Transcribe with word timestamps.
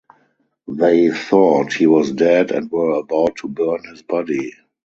They 0.67 1.11
thought 1.11 1.73
he 1.73 1.85
was 1.85 2.11
dead 2.13 2.49
and 2.49 2.71
were 2.71 2.93
about 2.95 3.35
to 3.41 3.47
burn 3.47 3.83
his 3.83 4.01
body. 4.01 4.55